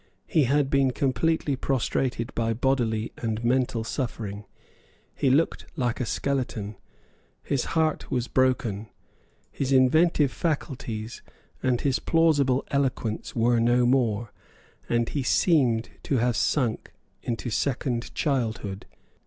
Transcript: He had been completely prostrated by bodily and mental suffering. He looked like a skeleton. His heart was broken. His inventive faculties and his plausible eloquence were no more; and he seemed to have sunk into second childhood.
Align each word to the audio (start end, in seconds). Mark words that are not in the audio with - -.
He 0.25 0.45
had 0.45 0.71
been 0.71 0.89
completely 0.89 1.55
prostrated 1.55 2.33
by 2.33 2.53
bodily 2.53 3.11
and 3.19 3.43
mental 3.43 3.83
suffering. 3.83 4.45
He 5.13 5.29
looked 5.29 5.67
like 5.75 5.99
a 5.99 6.07
skeleton. 6.07 6.75
His 7.43 7.65
heart 7.77 8.09
was 8.09 8.27
broken. 8.27 8.87
His 9.51 9.71
inventive 9.71 10.31
faculties 10.31 11.21
and 11.61 11.81
his 11.81 11.99
plausible 11.99 12.65
eloquence 12.71 13.35
were 13.35 13.59
no 13.59 13.85
more; 13.85 14.33
and 14.89 15.07
he 15.07 15.21
seemed 15.21 15.91
to 16.01 16.17
have 16.17 16.35
sunk 16.35 16.93
into 17.21 17.51
second 17.51 18.11
childhood. 18.15 18.87